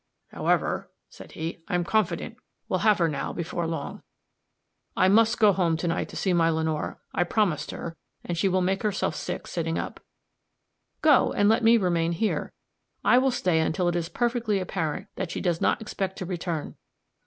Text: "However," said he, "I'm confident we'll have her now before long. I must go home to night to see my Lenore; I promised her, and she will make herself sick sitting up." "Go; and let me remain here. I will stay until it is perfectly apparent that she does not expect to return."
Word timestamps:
"However," 0.29 0.89
said 1.09 1.33
he, 1.33 1.61
"I'm 1.67 1.83
confident 1.83 2.37
we'll 2.67 2.79
have 2.79 2.97
her 2.97 3.07
now 3.07 3.33
before 3.33 3.67
long. 3.67 4.01
I 4.97 5.07
must 5.07 5.37
go 5.37 5.53
home 5.53 5.77
to 5.77 5.87
night 5.87 6.09
to 6.09 6.15
see 6.15 6.33
my 6.33 6.49
Lenore; 6.49 6.99
I 7.13 7.23
promised 7.23 7.69
her, 7.69 7.95
and 8.23 8.35
she 8.35 8.47
will 8.49 8.61
make 8.63 8.81
herself 8.81 9.13
sick 9.13 9.45
sitting 9.45 9.77
up." 9.77 9.99
"Go; 11.03 11.31
and 11.33 11.47
let 11.49 11.63
me 11.63 11.77
remain 11.77 12.13
here. 12.13 12.51
I 13.03 13.19
will 13.19 13.29
stay 13.29 13.59
until 13.59 13.87
it 13.87 13.95
is 13.95 14.09
perfectly 14.09 14.57
apparent 14.59 15.05
that 15.17 15.29
she 15.29 15.39
does 15.39 15.61
not 15.61 15.81
expect 15.81 16.17
to 16.17 16.25
return." 16.25 16.77